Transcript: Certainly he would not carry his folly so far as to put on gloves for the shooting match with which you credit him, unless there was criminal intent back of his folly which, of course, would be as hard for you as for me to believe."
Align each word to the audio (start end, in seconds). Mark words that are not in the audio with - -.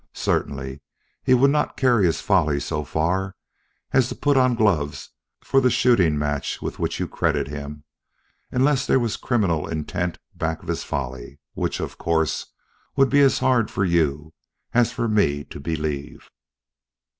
Certainly 0.17 0.81
he 1.21 1.35
would 1.35 1.51
not 1.51 1.77
carry 1.77 2.07
his 2.07 2.21
folly 2.21 2.59
so 2.59 2.83
far 2.83 3.35
as 3.93 4.09
to 4.09 4.15
put 4.15 4.35
on 4.35 4.55
gloves 4.55 5.11
for 5.43 5.61
the 5.61 5.69
shooting 5.69 6.17
match 6.17 6.59
with 6.59 6.79
which 6.79 6.99
you 6.99 7.07
credit 7.07 7.47
him, 7.49 7.83
unless 8.51 8.87
there 8.87 8.97
was 8.99 9.15
criminal 9.15 9.67
intent 9.67 10.17
back 10.33 10.63
of 10.63 10.69
his 10.69 10.83
folly 10.83 11.39
which, 11.53 11.79
of 11.79 11.99
course, 11.99 12.47
would 12.95 13.11
be 13.11 13.21
as 13.21 13.37
hard 13.37 13.69
for 13.69 13.85
you 13.85 14.33
as 14.73 14.91
for 14.91 15.07
me 15.07 15.43
to 15.43 15.59
believe." 15.59 16.31